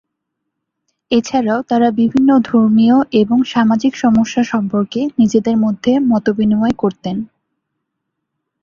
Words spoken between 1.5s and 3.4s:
তারা বিভিন্ন ধর্মীয় এবং